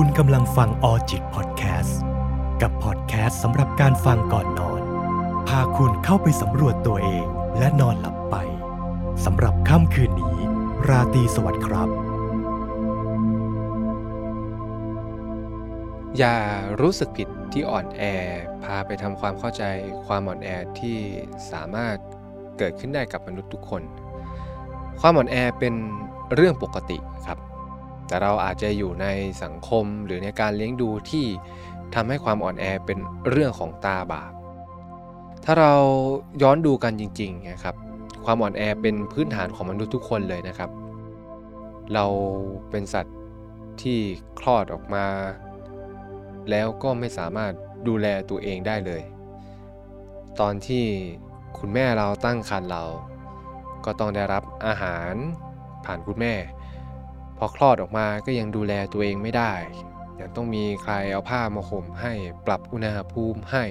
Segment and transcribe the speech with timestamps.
[0.00, 2.00] คุณกำลังฟังออจิตพอดแคสต์
[2.62, 4.82] กับพอดแคสต์สำหรับการฟังก่อนนอน
[5.48, 7.26] พาคุณเข้าไปสำรวจตัวเอง
[7.58, 8.36] และนอนหลับไป
[9.24, 10.36] สำหรับค่ำคืนนี้
[10.88, 11.88] ราตรีสวัสดิ์ครับ
[16.18, 16.36] อย่า
[16.80, 18.02] รู้สึกผิดที่อ่อนแอ
[18.64, 19.64] พาไปทำความเข้าใจ
[20.06, 20.48] ความอ่อนแอ
[20.80, 20.98] ที่
[21.50, 21.96] สามารถ
[22.58, 23.82] เกิดขึ้นได้กับมนุษย์ทุกคน
[25.00, 25.74] ความอ่อนแอเป็น
[26.34, 27.40] เรื่องปกติครับ
[28.06, 29.06] แต่เราอาจจะอยู่ใน
[29.42, 31.26] สังคมหรือในการเลี้ยงดูที่
[31.94, 32.98] ทำให้ความอ่อนแอเป็น
[33.30, 34.32] เรื่องของตาบาป
[35.44, 35.74] ถ้าเรา
[36.42, 37.76] ย้อนดูกันจริงๆนะครับ
[38.24, 40.70] ความอ่อนแอเป็นพื้นฐานของมนุษย์ทุกคนเลยนะครับ
[41.94, 42.06] เรา
[42.70, 43.16] เป็นสัตว์
[43.82, 43.98] ที่
[44.40, 45.06] คลอดออกมา
[46.50, 47.52] แล้วก็ไม่สามารถ
[47.88, 49.02] ดูแลตัวเองได้เลย
[50.40, 50.84] ตอนที่
[51.58, 52.84] คุณแม่เราตั้งครรภ์เรา
[53.84, 55.12] ก็ต้องได้รับอาหาร
[55.84, 56.34] ผ่านคุณแม่
[57.38, 59.52] พอคลอดออกมาก็ยังดูแลตัวเองไม่ได้
[60.20, 62.12] ยังต้องมีใครเอาผ้ามาห่มให้
[62.46, 63.64] ปรับอุณหภูมิให้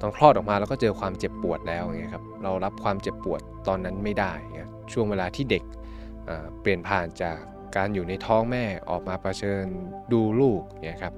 [0.00, 4.32] ตอนคลอดออกมาเราก็เจอความเจ็บปวดแล้วอย่างเงี้ยครับเรารับความเจ็บปวดตอนนั้นไม่ได้
[4.92, 5.64] ช่วงเวลาที่เด็ก
[6.60, 7.38] เปลี่ยนผ่านจาก
[7.76, 9.66] การอยู่ในท้องแม่ออกมาเผชิญ
[10.12, 11.14] ดูลูกเงี้ยครับ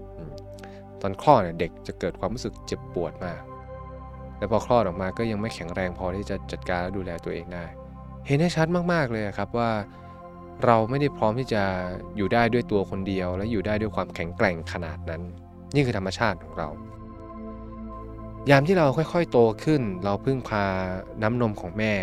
[1.01, 3.41] ตอนคลอดเนี่ยเด็กจะเกิดความรู้สึกเจ็บปวดมาก
[4.39, 7.65] แล้วพอคลอดออกมาก็ยังไม่แข็งแรงพอที่จะจัดการและดูแลตัวเองได้
[8.27, 9.71] เห็นได้ชัดมากๆเลยครับว่า
[10.65, 11.63] เราไม่ได้พร้อมที่จะ
[12.17, 15.23] อยู่ได้ด้วยตัวคนเดียว และอยู่ได้ด้วยความแข็งแกร่งขนาดนั้น
[15.75, 16.69] นี่คือธรรมชาติของเรา
[18.51, 20.65] ยามที่เราค่อยๆ โตขึ้น เราพึ่งพา
[21.23, 21.95] น้ำนมของแม่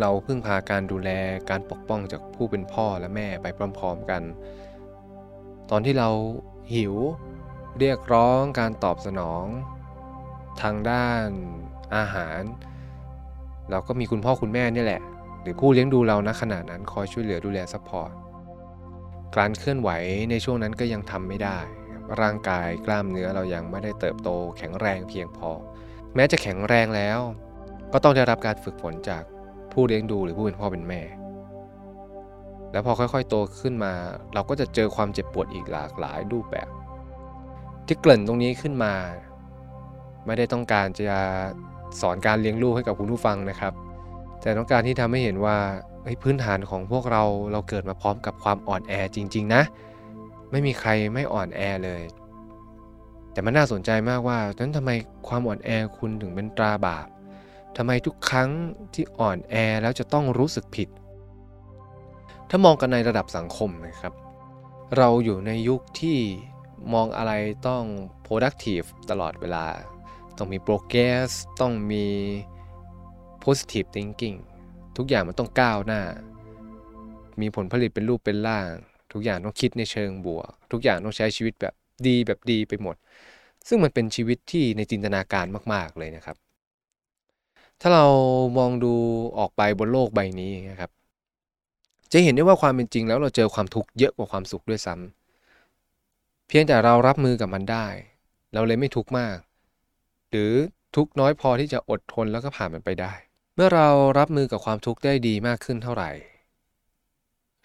[0.00, 1.10] เราพึ่งพาการดูแล
[1.50, 3.46] การปกป้องจากผู้เป็นพ่อและแม่ไป
[3.78, 4.22] พร้อมๆกัน
[5.70, 6.08] ตอนที่เรา
[6.74, 6.94] หิว
[7.78, 9.44] เรียกร้องการตอบสนอง
[10.62, 11.26] ทางด้าน
[11.96, 12.40] อาหาร
[13.70, 15.02] เราก็มีคุณพ่อคุณแม่นี่แหละ
[15.42, 18.12] หรือผู้เลี้ยงดูเราณขณะนั้นคอยช่วยเหลือดูแล support
[19.36, 19.90] การเคลื่อนไหว
[20.30, 21.58] ในช่วงนั้นก็ยังทำไม่ได้
[22.20, 24.28] ร่างกายกล้ามเนื้อเรายังไม่ได้เติบโต
[24.58, 25.50] แข็งแรงเพียงพอ
[26.14, 27.18] แม้จะแข็งแรงแล้ว
[27.92, 29.22] ก็ต้องได้รับการฝึกฝนจาก
[29.72, 31.02] ผู้เลี้ยงดูหรือผู้เป็นพ่อเป็นแม่
[32.72, 33.92] แล้วพอค่อยๆ โตขึ้นมา
[34.34, 36.68] เราก็จะเจอความเจ็บปวดอีกหลากหลายรูปแบบ
[37.86, 38.94] ที่เกริ่นตรงนี้ขึ้นมา
[40.26, 41.18] ไม่ได้ต้องการจะ
[42.00, 43.72] สอนการเลี้ยงลูกให้กับคุณผู้ฟังนะครับ
[44.42, 45.56] แต่ต้องการที่ทำให้เห็นว่า
[46.22, 47.22] พื้นฐานของพวกเรา
[47.52, 49.62] เราเกิดมาพร้อมกับความอ่อนแอจริง ๆ นะ
[50.50, 52.02] ไม่มีใครไม่อ่อนแอเลย
[53.32, 54.90] แต่มันน่าสนใจมากว่านั้นทำไม
[55.28, 57.06] ความอ่อนแอคุณถึงเป็นตราบาป
[57.76, 58.50] ทำไมทุกครั้ง
[58.94, 60.88] ที่อ่อนแอแล้วจะต้องรู้สึกผิด
[62.50, 64.12] ถ้ามองกันในระดับสังคมนะครับ
[64.96, 66.18] เราอยู่ในยุคที่
[66.94, 67.32] มองอะไร
[67.68, 67.84] ต้อง
[68.26, 69.66] productive ตลอดเวลา
[70.38, 72.06] ต้องมี progress ต้องมี
[73.48, 74.38] positive thinking
[74.96, 76.02] ทุกอย่างมันต้องก้าวหน้า
[77.40, 78.70] มีผลผลิตเป็นรูปเป็นร่าง
[79.12, 81.74] ทุกอย่างต้องคิดในเชิงบวก ทุกอย่างต้องใช้ชีวิตแบบ
[82.06, 82.96] ดีแบบดีไปหมด
[83.68, 86.36] ซึ่งมันเป็นชีวิตที่ในจินตนาการมาก ๆเลยนะครับ
[87.80, 88.06] ถ้าเรา
[88.58, 88.94] มองดู
[89.38, 90.90] ออกไปบนโลกใบนี้นะครับ
[92.12, 97.86] จะเห็นได้ว่าความเป็นจริงแล้วเราเจอความทุกข์เยอะกว่าความสุขด้วยซ้ำเพียงแต่เรารับมือกับมันได้
[98.54, 99.36] เราเลยไม่ทุกข์มาก
[100.30, 100.52] หรือ
[100.96, 103.12] ทุกข์น้อยพอที่จะอดทนแล้วก็ผ่านมันไปได้
[103.60, 103.88] เมื่อเรา
[104.18, 106.10] รับมือกับความทุกข์ได้ดีมากขึ้นเท่าไหร่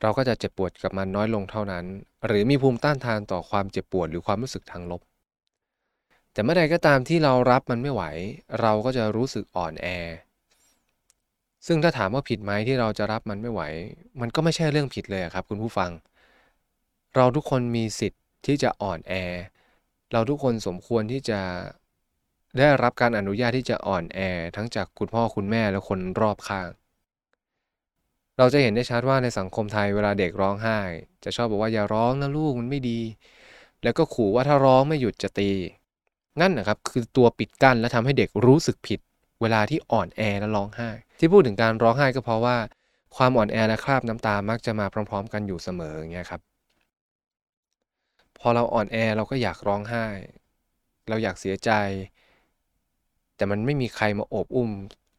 [0.02, 1.86] เราก็จะเจ็บปวดกับมันน้อยลงเท่านั้น
[2.26, 5.02] หรือมีภูมิต้านทานต่อความเจ็บปวดหรือความรู้สึกทางลบ
[6.32, 8.04] แต่เมื่อใดก็ตามที่เรารับมันไม่ไหว
[8.62, 9.88] เราก็จะรู้สึกอ่อนแอ
[11.68, 13.62] ซึ่งถ้าถามว่าผิดไหมที่เราจะรับมันไม่ไหว
[14.22, 15.92] มันก็ไม่ใช่เรื่องผิดเลยครับ คุณผู้ฟัง
[17.16, 19.14] เราทุกคนมีสิทธิ์ที่จะอ่อนแอ
[20.12, 21.40] เราทุกคนสมควรที่จะ
[22.58, 24.20] ได้รับการอนุญาตที่จะอ่อนแอ
[24.56, 26.70] ทั้งจากคุณพ่อคุณแม่และคนรอบข้าง
[28.38, 30.80] เราจะเห็นได้ชัดว่าในสังคมไทยเวลาเด็กร้องไห้
[31.24, 33.00] จะชอบบอกว่าอย่าร้องนะลูกมันไม่ดี
[33.84, 35.52] แล้วก็ขู่ว่าถ้าร้องไม่หยุดจะตี
[36.42, 39.00] นั่นนะครับคือตัวปิดกั้นและทำให้เด็กรู้สึกผิด
[39.42, 40.90] เวลาที่อ่อนแอและร้องไห้
[41.20, 42.58] ที่พูดถึงการร้องไห้ก็เพราะว่า
[43.16, 46.42] ความอ่อนแอและคราบน้ำตามักจะมาพร้อม ๆ กันอยู่เสมออย่างเงี้ยครับ
[48.40, 50.06] พอเราอ่อนแอเราก็อยากร้องไห้
[51.10, 51.72] เราอยากเสียใจ
[53.36, 54.72] แต่มันไม่มีใครมาโอบอุ้ม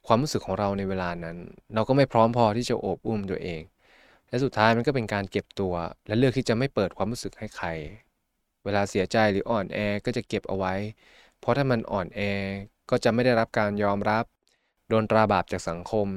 [0.06, 1.36] ความรู้สึกของเราในเวลานั้น
[1.74, 3.62] เราก็ไม่พร้อมพอที่จะโอบอุ้มตัวเอง
[4.28, 5.74] และสุดท้ายมันก็เป็นการเก็บตัว
[6.06, 7.68] และเลือกที่จะไม่เปิดความรู้สึกให้ใคร
[8.64, 10.74] เวลาเสียใจหรืออ่อนแอก็จะเก็บเอาไว้
[11.40, 12.20] เพราะถ้ามันอ่อนแอ
[12.90, 14.24] ก็จะไม่ได้รับการยอมรับ
[14.88, 16.08] โดนตราบาปจากสังคม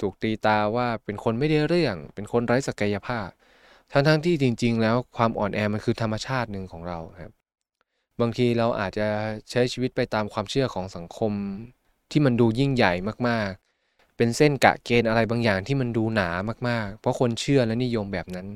[0.00, 3.28] ถูกตีตาว่าเป็นคนไม่ได้เรื่อง เป็นคนไร้ศักยภาพ
[3.92, 7.32] ทั้งๆที่จริง ๆ แล้วความอ่อนแอมันคือธรรมชาติหนึ่งของเราครับ
[8.22, 9.08] บางทีเราอาจจะ
[9.50, 11.32] ใช้ชีวิตไปตามความเชื่อของสังคม
[12.10, 12.92] ที่มันดูยิ่งใหญ่
[13.28, 16.28] มากๆ เป็นเส้นกะเกณฑ์อะไรบางอย่างที่มันดูหนา
[16.68, 18.48] มากๆ เพราะคนเชื่อและนิยมแบบนั้น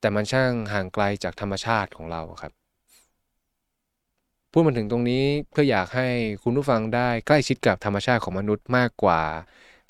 [0.00, 2.52] แต่มันช่างห่างไกลจากธรรมชาติของเราครับ
[4.52, 6.08] พูดมาถึงตรงนี้เพื่ออยากให้
[6.42, 9.20] คุณผู้ฟังได้ใกล้ชิดกับธรรมชาติของมนุษย์มากกว่า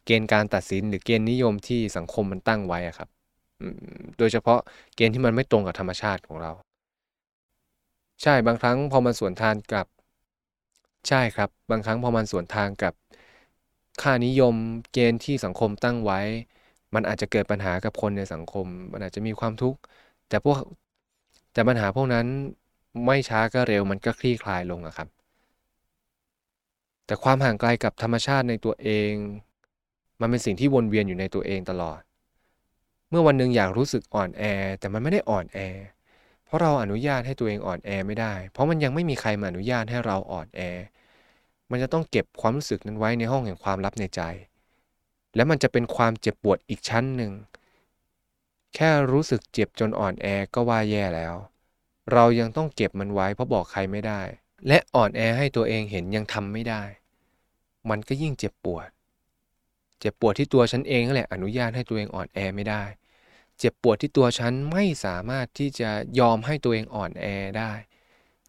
[0.04, 3.08] เกณฑ์การตัดสินหรือเกณฑ์นิยมที่สังคมมันตั้งไว้ครับ
[4.18, 4.60] โดยเฉพาะ
[4.96, 6.52] เกณฑ์ที่มันไม่ตรงกับธรรมชาติของเรา
[8.22, 9.86] ใช่บางครั้งพอมันสวนทางกับ
[11.08, 12.94] ใช่ครับ บางครั้งพอมันสวนทางกับ
[14.02, 14.54] ค่านิยม
[14.92, 16.20] เกณฑ์ที่สังคมตั้งไว้
[16.94, 19.78] มันอาจจะเกิดปัญหากับคนในสังคม มันอาจจะมีความทุกข์
[20.28, 20.58] แต่พวก
[21.52, 22.26] แต่ปัญหาพวกนั้น
[23.06, 25.08] ไม่ช้าก็เร็วมันก็คลี่คลายลงอะครับ
[27.06, 29.14] แต่ความห่างไกลกับธรรมชาติในตัวเอง
[30.20, 32.00] มันเป็นสิ่งที่วนเวียนอยู่ในตัวเองตลอด
[33.10, 34.42] เมื่อวันหนึ่งอยากรู้สึกอ่อนแอ
[34.78, 35.58] แต่มันไม่ได้อ่อนแอ
[36.44, 40.60] เพราะเราอนุญาตให้ตัวเองอ่อนแอไม่ได้ เพราะมันยังไม่มีใครมาอนุญาตให้เราอ่อนแอ
[41.70, 44.20] มันจะต้องเก็บความรู้สึกนั้นไว้ในห้องแห่งความลับในใจ
[45.34, 47.32] และมันจะเป็นความเจ็บปวดอีกชั้นหนึ่ง
[48.74, 51.34] แค่รู้สึกเจ็บจนอ่อนแอก็ว่าแย่แล้ว
[52.12, 54.20] เรายังต้องเก็บมันไว้เพราะบอกใครไม่ได้
[54.68, 56.82] และอ่อนแอให้ตัวเองเห็นยังทำไม่ได้
[57.90, 58.88] มันก็ยิ่งเจ็บปวด
[60.00, 62.82] เจ็บปวดที่ตัวฉันเองนั่นแหละอนุญาตให้ตัวเองอ่อนแอไม่ได้
[63.58, 65.90] เจ็บปวดที่ตัวฉันไม่สามารถที่จะ
[66.20, 67.24] ยอมให้ตัวเองอ่อนแอ
[67.58, 67.72] ได้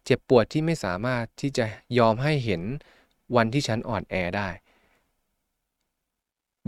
[0.04, 1.64] เจ็บปวดที่ไม่สามารถที่จะ
[1.98, 2.62] ยอมให้เห็น
[3.36, 4.48] วันที่ฉันอ่อนแอได้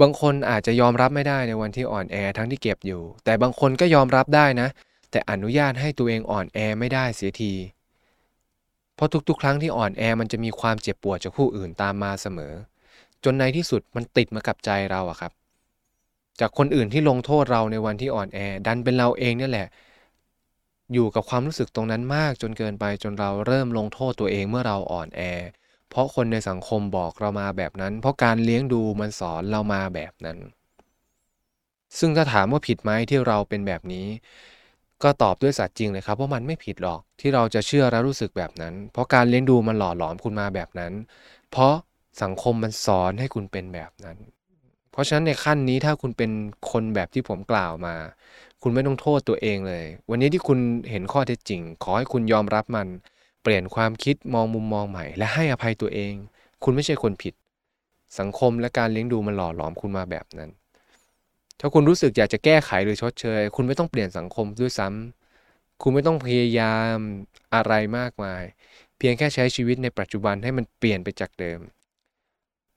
[0.01, 4.69] บางคนอาจจะยอมรับไม่ได้ในวันที่อ่อนแอทั้งที่เก็บอยู่ แต่บางคนก็ยอมรับได้นะ
[5.11, 7.53] แต่อนุญาตให้ตัวเองอ่อนแอไม่ได้เสียที
[8.95, 12.53] เพราะทุกๆ ครั้งที่อ่อนแอมันจะมีความเจ็บปวดจากผู้อื่นตามมาเสมอ
[13.25, 15.33] จนในที่สุดมันติดมากับใจเราอะครับ
[16.41, 19.69] จากคนอื่นที่ลงโทษเราในวันที่อ่อนแอ ดันเป็นเราเองนี่แหละ
[20.93, 25.21] อยู่กับความรู้สึกตรงนั้นมากจนเกินไปจนเราเริ่มลงโทษตัวเองเมื่อเราอ่อนแอ
[25.91, 30.39] เพราะคนในสังคมบอกเรามาแบบนั้น เพราะการเลี้ยงดูมันสอนเรามาแบบนั้น
[31.99, 34.07] ซึ่งถ้าถามว่าผิดไหมที่เราเป็นแบบนี้
[35.03, 40.93] ก็ตอบด้วยสัตย์จริงเลยครับว่ามันไม่ผิดหรอกที่เราจะเชื่อและรู้สึกแบบนั้น เพราะการเลี้ยงดูมันหล่อหลอมคุณมาแบบนั้น
[41.51, 41.75] เพราะ
[42.23, 44.19] สังคมมันสอนให้คุณเป็นแบบนั้น
[44.99, 46.31] ราะฉะนั้นในขั้นนี้ถ้าคุณเป็น
[46.71, 47.95] คนแบบที่ผมกล่าวมา
[48.63, 50.59] คุณไม่ต้องโทษตัวเองเลย วันนี้ที่คุณ
[50.91, 52.89] เห็นข้อเท็จจริง ขอให้คุณยอมรับมัน
[53.43, 56.15] เปลี่ยนความคิดมองมุมมองใหม่ และให้อภัยตัวเอง
[56.65, 57.35] คุณไม่ใช่คนผิด
[58.19, 60.51] สังคมและการเลี้ยงดูมันหล่อหลอมคุณมาแบบนั้น
[61.61, 66.97] ถ้าคุณรู้สึกอยากจะแก้ไขหรือชดเชย คุณไม่ต้องเปลี่ยนสังคมด้วยซ้ำคุณไม่ต้องพยายาม
[67.55, 68.43] อะไรมากมาย
[68.99, 71.61] เพียงแค่ใช้ชีวิตในปัจจุบันให้มันเปลี่ยนไปจากเดิม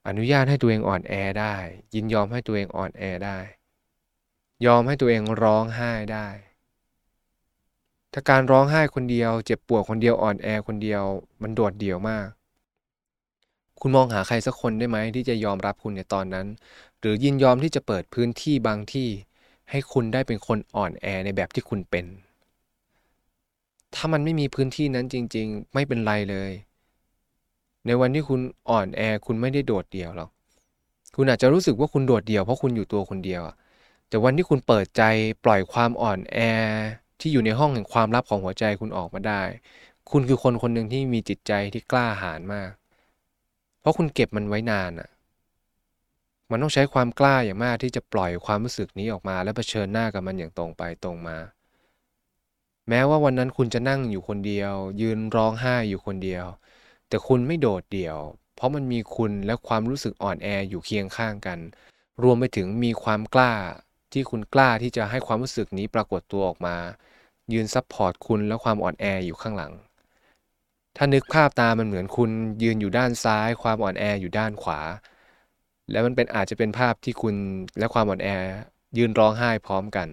[0.06, 1.54] อนุญาตให้ตัวเองอ่อนแอได้
[1.94, 3.38] ยินยอมให้ตัวเองอ่อนแอได้
[4.66, 6.28] ยอมให้ตัวเองร้องไห้ได้
[8.12, 11.02] ถ้าการร้องไห้คนเดียว เจ็บปวดคนเดียวอ่อนแอคนเดียว
[11.42, 12.28] มันโดดเดี่ยวมาก
[13.80, 16.46] คุณมองหาใครสักคนได้ไหมที่จะยอมรับคุณในตอนนั้น
[17.00, 19.08] หรือยินยอมที่จะเปิดพื้นที่บางที่
[19.70, 22.06] ให้คุณได้เป็นคนอ่อนแอในแบบที่คุณเป็น
[23.94, 26.50] ถ้ามันไม่มีพื้นที่นั้นจริง ๆ ไม่เป็นไรเลย
[27.86, 28.40] ในวันที่คุณ
[28.70, 30.30] อ่อนแอคุณไม่ได้โดดเดี่ยวหรอก
[31.16, 33.42] คุณอาจจะรู้สึกว่าคุณโดดเดี่ยวเพราะคุณอยู่ตัวคนเดียว
[34.08, 35.02] แต่วันที่คุณเปิดใจ
[35.44, 36.38] ปล่อยความอ่อนแอ
[37.20, 39.42] ที่อยู่ในห้องแห่งความลับของหัวใจคุณออกมาได้
[40.10, 42.70] คุณคือคนคนหนึ่งที่มีจิตใจที่กล้าหาญมาก
[43.80, 45.08] เพราะคุณเก็บมันไว้นานอะ
[46.50, 51.36] มันต้องใช้ความกล้าอย่างมากที่จะปล่อยความรู้สึกนี้ออกมา และเผชิญหน้ากับมันอย่างตรงไปตรงมา
[52.88, 56.44] แม้ว่าวันนั้นคุณจะนั่งอยู่คนเดียว ยืนร้องไห้อยู่คนเดียว
[57.12, 58.18] แต่คุณไม่โดดเดี่ยว
[58.54, 61.58] เพราะมันมีคุณและความรู้สึกอ่อนแออยู่เคียงข้างกัน
[62.22, 63.52] รวมไปถึงมีความกล้า
[64.12, 66.76] ที่คุณกล้าที่จะให้ความรู้สึกนี้ปรากฏตัวออกมา
[67.52, 69.72] ยืน support คุณและความอ่อนแออยู่ข้างหลัง
[70.96, 72.30] ถ้านึกภาพตามันเหมือนคุณ
[72.62, 74.80] ยืนอยู่ด้านซ้าย ความอ่อนแออยู่ด้านขวา
[75.90, 77.34] แล้วมันเป็นอาจจะเป็นภาพที่คุณ
[77.78, 78.28] และความอ่อนแอ
[78.98, 80.08] ยืนร้องไห้พร้อมกัน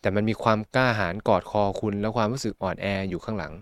[0.00, 3.52] แต่มันมีความกล้าหาญกอดคอคุณและความรู้สึกอ่อนแออยู่ข้างหลัง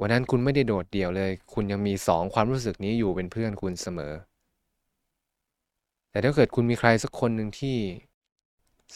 [0.00, 4.12] วันนั้นคุณไม่ได้โดดเดี่ยวเลย คุณยังมีสองความรู้สึกนี้อยู่เป็นเพื่อนคุณเสมอ
[6.10, 7.76] แต่ถ้าเกิดคุณมีใครสักคนหนึ่งที่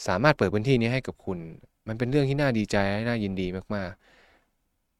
[0.07, 1.39] สามารถเปิดพื้นที่นี้ให้กับคุณ
[1.87, 3.91] มันเป็นเรื่องที่น่าดีใจและน่ายินดีมาก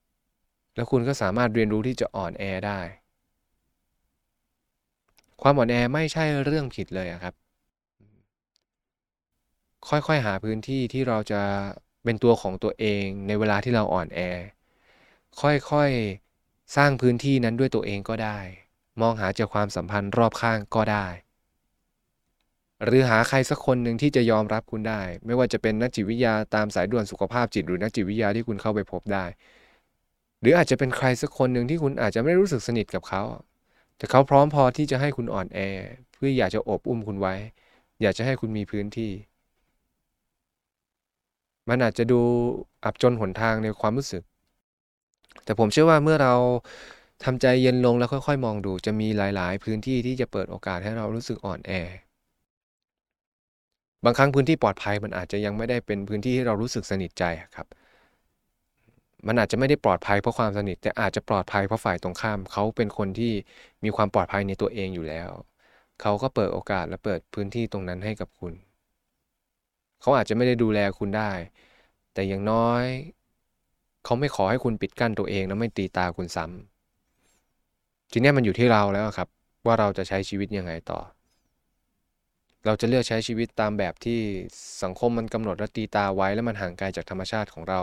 [0.07, 2.79] ๆ แล้วคุณก็สามารถเรียนรู้ที่จะอ่อนแอได้
[5.41, 7.33] ความอ่อนแอไม่ใช่เรื่องผิดเลยครับ
[9.89, 11.41] ค่อยๆหาพื้นที่ที่เราจะ
[12.03, 14.19] เป็นตัวของตัวเองในเวลาที่เราอ่อนแอ
[15.41, 18.39] ค่อยๆ สร้างพื้นที่นั้นด้วยตัวเองก็ได้
[19.01, 21.07] มองหาเจอความสัมพันธ์รอบข้างก็ได้
[22.85, 29.25] หรือหาใครสักคนหนึ่งที่จะยอมรับคุณได้ ไม่ว่าจะเป็นนักจิตวิทยาตามสายด่วนสุขภาพจิตหรือนักจิตวิทยาที่คุณเข้าไปพบได้
[30.41, 33.23] หรืออาจจะเป็นใครสักคนหนึ่งที่คุณอาจจะไม่รู้สึกสนิทกับเขา
[33.97, 35.59] แต่เขาพร้อมพอที่จะให้คุณอ่อนแอ
[36.13, 37.35] เพื่ออยากจะอบอุ้มคุณไว้
[38.01, 39.11] อยากจะให้คุณมีพื้นที่
[41.69, 42.21] มันอาจจะดู
[42.83, 44.23] อับจนหนทางในความรู้สึก
[45.43, 46.33] แต่ผมเชื่อว่าเมื่อเรา
[47.23, 51.71] ทำใจเย็นลงแล้วค่อยๆ มองดู จะมีหลาย ๆ พื้นที่ที่จะเปิดโอกาสให้เรารู้สึกอ่อนแอ
[54.05, 57.23] บางครั้งพื้นที่ปลอดภัยมันอาจจะยังไม่ได้เป็นพื้นที่ที่เรารู้สึกสนิทใจ
[57.55, 57.67] ครับ
[59.27, 63.33] มันอาจจะไม่ได้ปลอดภัยเพราะความสนิท แต่อาจจะปลอดภัยเพราะฝ่ายตรงข้าม เขาเป็นคนที่
[63.83, 65.29] มีความปลอดภัยในตัวเองอยู่แล้ว
[66.01, 68.53] เขาก็เปิดโอกาสและเปิดพื้นที่ตรงนั้นให้กับคุณ
[70.01, 71.31] เขาอาจจะไม่ได้ดูแลคุณได้
[72.13, 72.83] แต่อย่างน้อย
[74.05, 79.27] เขาไม่ขอให้คุณปิดกั้นตัวเองแล้วไม่ตีตาคุณซ้ำทีนี้มันอยู่ที่เราแล้วครับ
[79.65, 80.99] ว่าเราจะใช้ชีวิตยังไงต่อ
[82.65, 84.19] เราจะเลือกใช้ชีวิตตามแบบที่
[84.83, 87.81] สังคมมันกำหนดและตีตาไว้แล้วมันห่างไกลจากธรรมชาติของเรา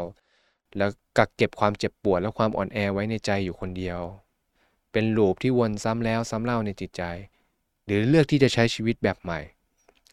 [0.76, 4.00] แล้วกักเก็บความเจ็บปวดและความอ่อนแอไว้ในใจอยู่คนเดียว
[4.92, 7.02] เป็นลูปที่วนซ้ำแล้วซ้ำเล่าในจิตใจ
[7.86, 9.40] หรือเลือกที่จะใช้ชีวิตแบบใหม่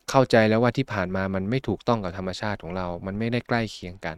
[0.10, 4.18] เข้าใจแล้วว่าที่ผ่านมามันไม่ถูกต้องกับธรรมชาติของเรา มันไม่ได้ใกล้เคียงกัน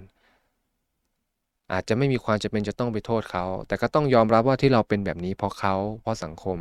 [1.72, 6.58] อาจจะไม่มีความจะเป็นจะต้องไปโทษเขา แต่ก็ต้องยอมรับว่าที่เราเป็นแบบนี้เพราะเขาเพราะสังคม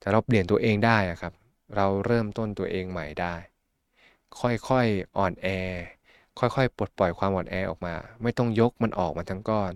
[0.00, 1.32] แต่เราเปลี่ยนตัวเองได้ครับ
[1.76, 3.34] เราเริ่มต้นตัวเองใหม่ได้
[4.40, 5.46] ค่อยๆอ่อนแอ
[6.38, 9.72] ค่อยๆ ปลดปล่อยความอ่อนแอออกมา ไม่ต้องยกมันออกมาทั้งก้อน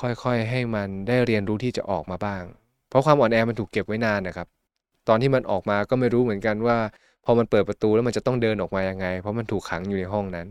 [0.00, 2.42] ค่อยๆ ให้มันได้เรียนรู้ที่จะออกมาบ้าง
[2.88, 4.48] เพราะความอ่อนแอมันถูกเก็บไว้นานนะครับ
[5.08, 6.78] ตอนที่มันออกมาก็ไม่รู้เหมือนกันว่า
[7.24, 10.46] พอมันเปิดประตูแล้วมันจะต้องเดินออกมายังไง เพราะมันถูกขังอยู่ในห้องนั้น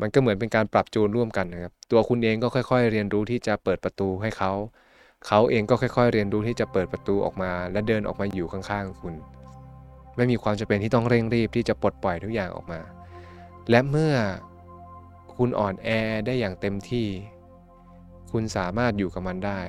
[0.00, 4.52] มันก็เหมือนเป็นการปรับจูนร่วมกันนะครับ ตัวคุณเองก็ค่อย ๆ เรียนรู้ที่จะเปิดประตูให้เขา
[5.26, 9.14] เขาเองก็ค่อย ๆ เรียนรู้ที่จะเปิดประตูออกมา และเดินออกมาอยู่ข้างๆคุณ
[10.16, 12.80] ไม่มีความจำเป็นที่ต้องเร่งรีบที่จะปลดปล่อยทุกอย่างออกมา
[13.70, 14.14] และเมื่อ
[15.36, 15.88] คุณอ่อนแอ
[16.26, 17.06] ได้อย่างเต็มที่
[18.32, 19.60] คุณสามารถอยู่กับมันได้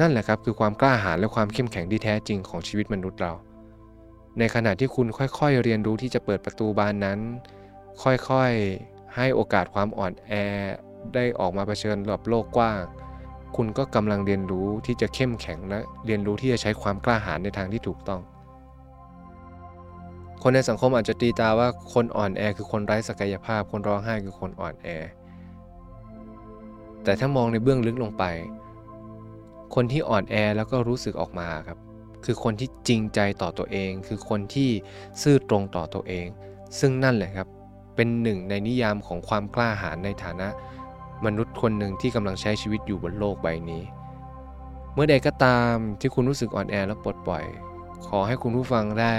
[0.00, 3.32] นั่นแหละครับคือความกล้าหาญและความเข้มแข็งที่แท้จริงของชีวิตมนุษย์เรา
[4.38, 7.18] ในขณะที่คุณค่อยๆเรียนรู้ที่จะเปิดประตูบานนั้น
[8.02, 10.30] ค่อยๆ ให้โอกาสความอ่อนแอ
[11.14, 12.80] ได้ออกมาเผชิญกับโลกกว้าง
[13.56, 18.20] คุณก็กำลังเรียนรู้ที่จะเข้มแข็งและเรียนรู้ที่จะใช้ความกล้าหาญในทางที่ถูกต้อง
[20.42, 24.88] คนในสังคมอาจจะตีตาว่าคนอ่อนแอคือคนไร้ศักยภาพ คนร้องไห้คือคนอ่อนแอ
[27.04, 28.24] แต่ถ้ามองในเบื้องลึกลงไป
[29.74, 31.78] คนที่อ่อนแอแล้วก็รู้สึกออกมาครับ
[32.24, 34.70] คือคนที่จริงใจต่อตัวเอง คือคนที่
[35.22, 36.26] ซื่อตรงต่อตัวเอง
[36.78, 37.48] ซึ่งนั่นแหละครับ
[37.96, 40.48] เป็นหนึ่งในนิยามของความกล้าหาญในฐานะ
[41.24, 43.82] มนุษย์คนหนึ่งที่กำลังใช้ชีวิตอยู่บนโลกใบนี้
[44.94, 47.44] เมื่อใดก็ตามที่คุณรู้สึกอ่อนแอและปลดปล่อย
[48.06, 49.16] ขอให้คุณผู้ฟังได้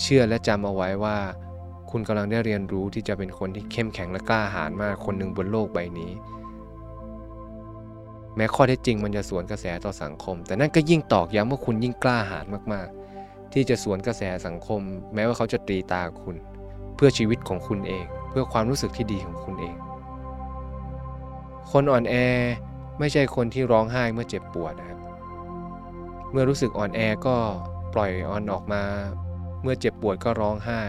[0.00, 1.18] เชื่อและจำเอาไว้ว่า
[1.90, 6.12] คุณกำลังได้เรียนรู้ที่จะเป็นคนที่เข้มแข็งและกล้าหาญมากคนหนึ่งบนโลกใบนี้
[8.36, 14.80] แม้ข้อเท็จจริงมันจะสวนกระแสต่อสังคม แต่นั่นก็ยิ่งตอกย้ำว่าคุณยิ่งกล้าหาญมากๆ ที่จะสวนกระแสสังคม
[15.14, 16.36] แม้ว่าเขาจะตีตาคุณ
[16.98, 19.76] เพื่อชีวิตของคุณเอง เพื่อความรู้สึกที่ดีของคุณเอง
[21.70, 22.14] คนอ่อนแอ
[22.98, 24.98] ไม่ใช่คนที่ร้องไห้เมื่อเจ็บปวดนะครับ
[26.30, 27.36] เมื่อรู้สึกอ่อนแอก็
[27.94, 28.82] ปล่อยอ่อนออกมา
[29.62, 30.82] เมื่อเจ็บปวดก็ร้องไห้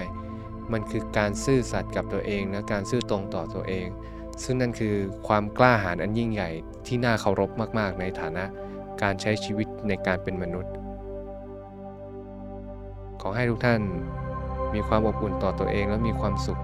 [0.71, 3.87] มันคือการซื่อสัตย์กับตัวเองและการซื่อตรงต่อตัวเอง
[4.43, 4.95] ซึ่งนั่นคือ
[5.27, 6.49] ความกล้าหาญอันยิ่งใหญ่
[6.87, 7.49] ที่น่าเคารพ
[7.79, 8.45] มากๆ ในฐานะ
[9.01, 10.73] การใช้ชีวิตในการเป็นมนุษย์
[13.21, 13.81] ขอให้ทุกท่าน
[14.73, 16.61] มีความอบอุ่นต่อตัวเองและมีความสุข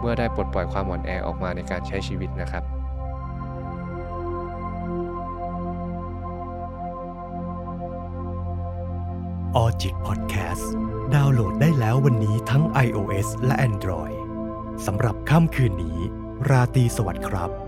[0.00, 2.64] เมื่อได้ปลดปล่อยความอ่อนแอออกมาในการใช้ชีวิตนะครับ
[9.56, 10.72] ออจิตพอดแคสต์
[11.14, 14.16] ดาวน์โหลดได้แล้ววันนี้ทั้ง iOS และ Android
[14.86, 15.98] สำหรับค่ำคืนนี้
[16.48, 17.63] ราตรีสวัสดิ์ครับ